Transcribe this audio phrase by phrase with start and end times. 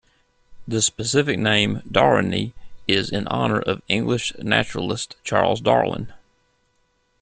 [0.67, 2.53] The specific name, "darwini",
[2.87, 6.11] is in honor of English naturalist Charles Darwin.